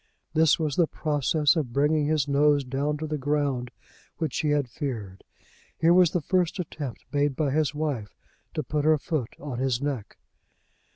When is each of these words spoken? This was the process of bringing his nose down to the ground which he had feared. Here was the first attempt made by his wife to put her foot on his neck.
This 0.33 0.57
was 0.57 0.77
the 0.77 0.87
process 0.87 1.55
of 1.55 1.73
bringing 1.73 2.07
his 2.07 2.27
nose 2.27 2.63
down 2.63 2.97
to 2.97 3.05
the 3.05 3.19
ground 3.19 3.69
which 4.17 4.39
he 4.39 4.49
had 4.49 4.67
feared. 4.67 5.23
Here 5.77 5.93
was 5.93 6.09
the 6.09 6.21
first 6.21 6.57
attempt 6.57 7.05
made 7.13 7.35
by 7.35 7.51
his 7.51 7.75
wife 7.75 8.15
to 8.55 8.63
put 8.63 8.83
her 8.83 8.97
foot 8.97 9.35
on 9.39 9.59
his 9.59 9.79
neck. 9.79 10.17